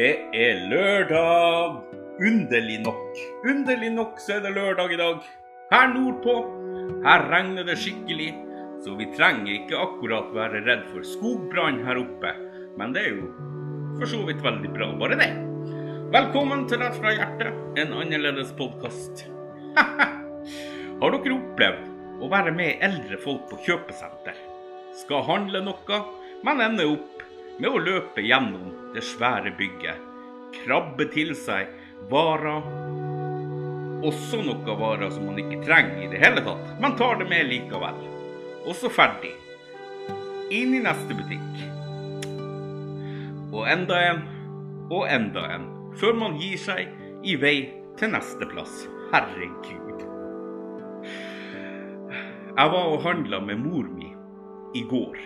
[0.00, 1.74] Det er lørdag.
[2.24, 3.18] Underlig nok.
[3.44, 5.26] Underlig nok så er det lørdag i dag.
[5.74, 6.36] Her nordpå,
[7.04, 8.30] her regner det skikkelig.
[8.80, 12.32] Så vi trenger ikke akkurat være redd for skogbrann her oppe.
[12.80, 13.28] Men det er jo
[13.98, 15.30] for så vidt veldig bra, bare det.
[16.16, 19.26] Velkommen til Rett fra hjertet, en annerledes podkast.
[21.02, 24.46] Har dere opplevd å være med eldre folk på kjøpesenter?
[25.04, 26.04] Skal handle noe,
[26.40, 27.26] men ender opp
[27.60, 30.06] med å løpe gjennom det svære bygget.
[30.60, 31.70] Krabbe til seg
[32.10, 32.64] varer.
[34.06, 37.50] Også noe varer som man ikke trenger i det hele tatt, men tar det med
[37.50, 37.98] likevel.
[38.66, 39.34] Og så ferdig.
[40.50, 41.60] Inn i neste butikk.
[43.50, 44.24] Og enda en,
[44.90, 45.68] og enda en.
[46.00, 46.88] Før man gir seg
[47.26, 47.58] i vei
[48.00, 48.86] til neste plass.
[49.12, 50.06] Herregud.
[52.50, 54.10] Jeg var og handla med mor mi
[54.74, 55.18] i går.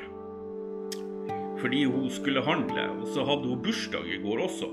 [1.64, 4.66] Fordi hun skulle handle, og så hadde hun bursdag i går også.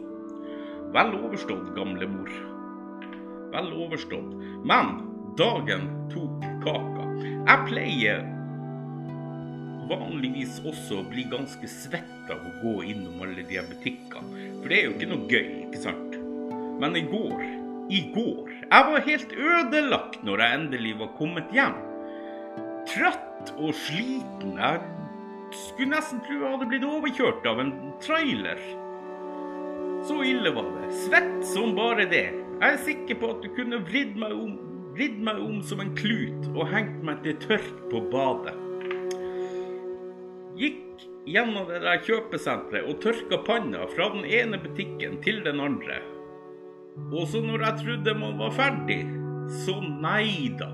[0.91, 2.33] Vel overstått, gamle mor.
[3.53, 4.33] Vel overstått.
[4.67, 4.97] Men
[5.39, 7.07] dagen tok kaka.
[7.23, 8.27] Jeg pleier
[9.87, 14.43] vanligvis også å bli ganske svett av å gå innom alle de butikkene.
[14.59, 16.21] For det er jo ikke noe gøy, ikke sant?
[16.83, 17.41] Men i går,
[17.91, 21.79] i går Jeg var helt ødelagt når jeg endelig var kommet hjem.
[22.91, 24.59] Trøtt og sliten.
[24.59, 24.83] Jeg
[25.55, 28.61] skulle nesten tro jeg hadde blitt overkjørt av en trailer.
[30.07, 30.89] Så ille var det.
[31.03, 32.27] Svett som bare det.
[32.61, 34.55] Jeg er sikker på at du kunne vridd meg om,
[34.95, 38.55] vridd meg om som en klut og hengt meg til tørk på badet.
[40.57, 46.01] Gikk gjennom det der kjøpesenteret og tørka panna fra den ene butikken til den andre.
[47.11, 49.01] Og så når jeg trodde man var ferdig,
[49.63, 50.69] så nei da.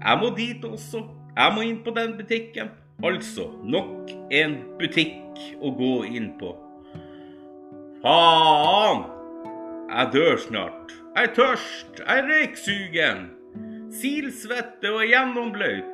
[0.00, 1.02] Jeg må dit også.
[1.36, 2.70] Jeg må inn på den butikken.
[3.04, 6.54] Altså nok en butikk å gå inn på.
[8.00, 9.02] Faen!
[9.90, 10.94] Jeg dør snart.
[11.16, 12.00] Jeg er tørst.
[12.00, 13.20] Jeg er røyksugen.
[14.00, 15.92] Silsvette og gjennombløt.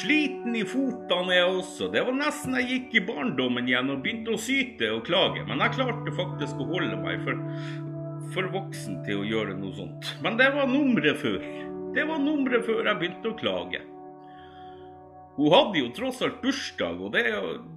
[0.00, 1.90] Sliten i fotene er jeg også.
[1.92, 5.44] Det var nesten jeg gikk i barndommen igjen og begynte å syte og klage.
[5.44, 7.44] Men jeg klarte faktisk å holde meg for,
[8.32, 10.14] for voksen til å gjøre noe sånt.
[10.24, 11.40] Men det var nummeret før.
[11.92, 13.84] Det var nummeret før jeg begynte å klage.
[15.40, 17.22] Hun hadde jo tross alt bursdag, og det,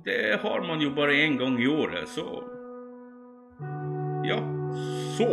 [0.03, 2.43] det har man jo bare én gang i året, så
[4.27, 4.41] Ja,
[5.15, 5.29] så.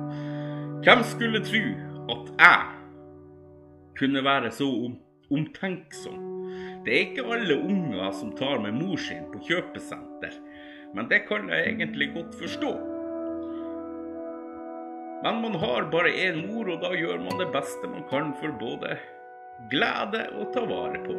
[0.82, 1.62] Hvem skulle tro
[2.16, 2.66] at jeg
[4.00, 4.98] kunne være så om,
[5.30, 6.18] omtenksom?
[6.82, 10.34] Det er ikke alle unger som tar med mor sin på kjøpesenter,
[10.98, 12.72] men det kan jeg egentlig godt forstå.
[15.22, 18.58] Men man har bare én mor, og da gjør man det beste man kan for
[18.58, 18.98] både
[19.70, 21.14] glede å ta vare på.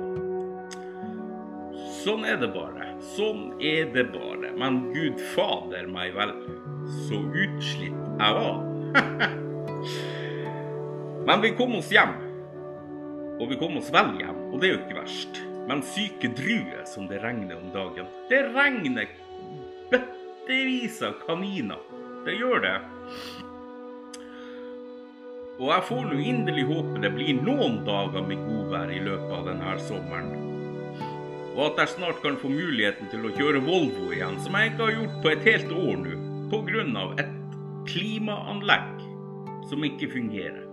[2.02, 2.86] Sånn er det bare.
[3.16, 4.52] Sånn er det bare.
[4.58, 6.31] Men gud fader meg vel,
[7.08, 8.58] så utslitt jeg var.
[11.28, 12.14] Men vi kom oss hjem.
[13.38, 15.34] Og vi kom oss vel hjem, og det er jo ikke verst.
[15.68, 18.08] Men syke druer som det regner om dagen.
[18.31, 19.08] Det regner
[19.92, 21.81] bøttevis av kaniner.
[22.25, 22.78] Det gjør det.
[25.57, 29.47] Og jeg får nå inderlig håpe det blir noen dager med godvær i løpet av
[29.50, 30.29] denne sommeren.
[31.56, 34.85] Og at jeg snart kan få muligheten til å kjøre Volvo igjen, som jeg ikke
[34.85, 36.13] har gjort på et helt år nå,
[36.51, 37.07] pga.
[37.23, 37.34] et
[37.90, 39.01] klimaanlegg
[39.72, 40.63] som ikke fungerer.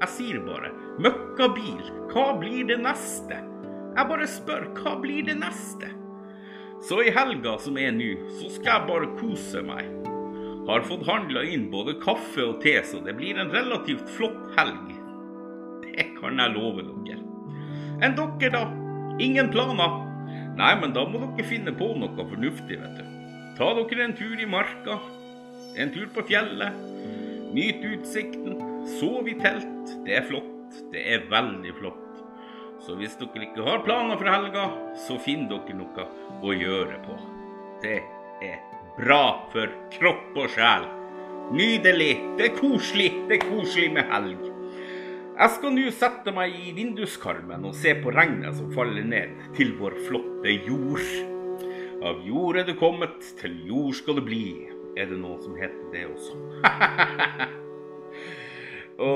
[0.00, 0.72] Jeg sier bare
[1.04, 1.82] møkkabil,
[2.14, 3.42] hva blir det neste?
[3.92, 5.92] Jeg bare spør, hva blir det neste?
[6.80, 10.09] Så i helga som er nå, så skal jeg bare kose meg.
[10.70, 14.92] Har fått handla inn både kaffe og te, så det blir en relativt flott helg.
[15.82, 17.16] Det kan jeg love dere.
[18.06, 18.60] Enn dere, da?
[19.18, 19.96] Ingen planer?
[20.60, 23.18] Nei, men da må dere finne på noe fornuftig, vet du.
[23.58, 25.00] Ta dere en tur i marka,
[25.74, 26.78] en tur på fjellet.
[27.50, 28.62] Nyt utsikten.
[29.00, 29.94] Sov i telt.
[30.06, 30.82] Det er flott.
[30.94, 32.26] Det er veldig flott.
[32.86, 34.70] Så hvis dere ikke har planer for helga,
[35.08, 36.10] så finn dere noe
[36.46, 37.18] å gjøre på.
[37.82, 37.98] Det
[38.46, 38.62] er
[38.98, 40.86] bra for kropp og sjel.
[41.54, 42.12] Nydelig.
[42.38, 43.10] Det er koselig.
[43.28, 44.48] Det er koselig med helg.
[45.40, 49.72] Jeg skal nå sette meg i vinduskarmen og se på regnet som faller ned til
[49.78, 51.06] vår flotte jord.
[52.04, 54.44] Av jord er det kommet, til jord skal det bli.
[55.00, 56.36] Er det noe som heter det også?
[59.00, 59.10] Å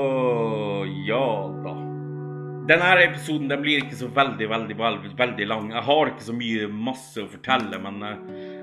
[1.05, 1.25] ja
[1.61, 1.75] da.
[2.65, 5.67] Denne episoden den blir ikke så veldig, veldig, veldig, veldig lang.
[5.75, 8.01] Jeg har ikke så mye masse å fortelle, men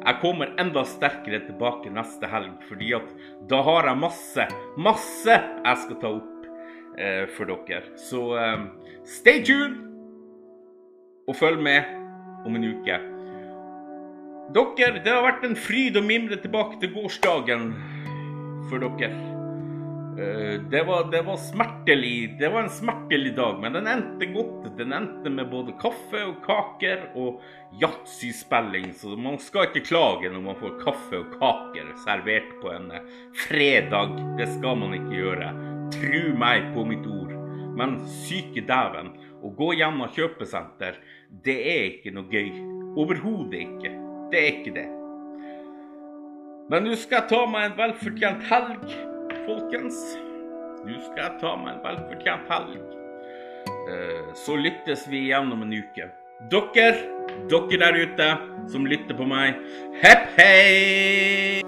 [0.02, 2.58] jeg kommer enda sterkere tilbake neste helg.
[2.68, 3.08] Fordi at
[3.50, 4.46] da har jeg masse,
[4.76, 6.46] masse jeg skal ta opp
[6.98, 7.96] eh, for dere.
[8.00, 8.68] Så eh,
[9.08, 9.80] stay tuned,
[11.30, 11.86] og følg med
[12.46, 13.00] om en uke.
[14.52, 17.70] Dere, det har vært en fryd å mimre tilbake til gårsdagen
[18.68, 19.31] for dere.
[20.18, 22.36] Eh, Det var, det var smertelig.
[22.38, 24.76] Det var en smertelig dag, men den endte godt.
[24.76, 27.40] Den endte med både kaffe og kaker og
[27.80, 32.90] yatzy-spilling, så man skal ikke klage når man får kaffe og kaker servert på en
[32.92, 33.06] eh,
[33.46, 34.16] fredag.
[34.38, 35.52] Det skal man ikke gjøre.
[35.92, 37.32] Tru meg på mitt ord.
[37.76, 40.98] Men syke dæven, å gå gjennom kjøpesenter,
[41.44, 42.50] det er ikke noe gøy.
[43.00, 43.94] Overhodet ikke.
[44.32, 44.90] Det er ikke det.
[46.70, 48.84] Men nå skal jeg ta meg en velfortjent helg,
[49.46, 50.00] folkens.
[50.82, 52.80] Nå skal jeg ta meg en velfortjent helg.
[53.92, 56.08] Eh, Så lyttes vi igjen om en uke.
[56.50, 56.88] Dere,
[57.50, 58.28] dere der ute
[58.72, 59.54] som lytter på meg,
[60.02, 61.61] hepp hei!